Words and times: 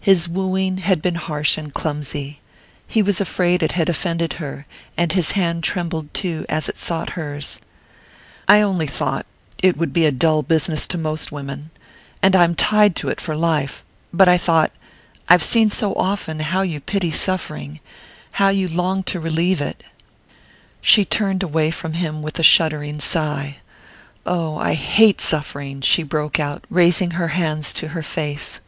His 0.00 0.28
wooing 0.28 0.76
had 0.76 1.02
been 1.02 1.16
harsh 1.16 1.58
and 1.58 1.74
clumsy 1.74 2.38
he 2.86 3.02
was 3.02 3.20
afraid 3.20 3.64
it 3.64 3.72
had 3.72 3.88
offended 3.88 4.34
her, 4.34 4.64
and 4.96 5.10
his 5.10 5.32
hand 5.32 5.64
trembled 5.64 6.14
too 6.14 6.46
as 6.48 6.68
it 6.68 6.78
sought 6.78 7.10
hers. 7.18 7.60
"I 8.46 8.60
only 8.60 8.86
thought 8.86 9.26
it 9.60 9.76
would 9.76 9.92
be 9.92 10.06
a 10.06 10.12
dull 10.12 10.44
business 10.44 10.86
to 10.86 10.96
most 10.98 11.32
women 11.32 11.72
and 12.22 12.36
I'm 12.36 12.54
tied 12.54 12.94
to 12.94 13.08
it 13.08 13.20
for 13.20 13.34
life...but 13.34 14.28
I 14.28 14.38
thought...I've 14.38 15.42
seen 15.42 15.68
so 15.68 15.94
often 15.96 16.38
how 16.38 16.62
you 16.62 16.78
pity 16.80 17.10
suffering...how 17.10 18.50
you 18.50 18.68
long 18.68 19.02
to 19.02 19.18
relieve 19.18 19.60
it...." 19.60 19.82
She 20.80 21.04
turned 21.04 21.42
away 21.42 21.72
from 21.72 21.94
him 21.94 22.22
with 22.22 22.38
a 22.38 22.44
shuddering 22.44 23.00
sigh. 23.00 23.56
"Oh, 24.24 24.56
I 24.58 24.74
hate 24.74 25.20
suffering!" 25.20 25.80
she 25.80 26.04
broke 26.04 26.38
out, 26.38 26.64
raising 26.70 27.10
her 27.18 27.32
hands 27.34 27.72
to 27.72 27.88
her 27.88 28.04
face. 28.04 28.60